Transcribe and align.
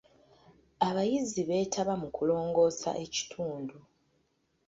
Abayizi 0.87 1.41
beetaba 1.49 1.93
mu 2.01 2.07
kulongoosa 2.15 2.89
ekitundu. 3.03 3.77